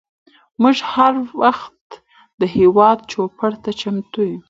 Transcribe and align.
موږ 0.61 0.77
هر 0.91 1.13
وخت 1.41 1.81
د 2.39 2.41
هیواد 2.55 2.97
چوپړ 3.11 3.51
ته 3.63 3.69
چمتو 3.79 4.21
یوو. 4.27 4.39